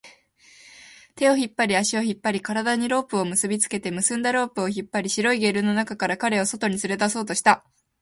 [1.15, 7.63] 手を引っ張り、足を引っ張り、体にロープを結びつけて、結んだロープを引っ張り、白いゲルの中から彼を外に連れ出そうとした